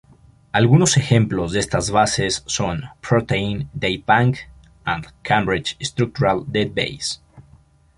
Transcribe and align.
Algunos 0.51 0.97
ejemplos 0.97 1.51
de 1.51 1.59
estas 1.59 1.91
bases 1.91 2.41
son 2.47 2.85
Protein 3.07 3.69
Data 3.71 4.01
Bank 4.03 4.37
and 4.83 5.05
Cambridge 5.21 5.77
Structural 5.79 6.43
Database. 6.47 7.19